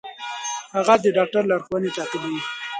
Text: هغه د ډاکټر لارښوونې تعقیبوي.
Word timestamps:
هغه 0.75 0.93
د 1.03 1.05
ډاکټر 1.17 1.43
لارښوونې 1.51 1.89
تعقیبوي. 1.97 2.41